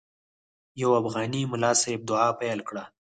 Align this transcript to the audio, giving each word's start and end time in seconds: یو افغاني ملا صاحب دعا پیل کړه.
یو 0.81 0.89
افغاني 1.01 1.41
ملا 1.51 1.71
صاحب 1.81 2.01
دعا 2.09 2.29
پیل 2.39 2.59
کړه. 2.69 2.83